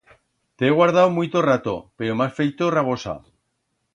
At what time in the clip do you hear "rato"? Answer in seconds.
1.49-1.75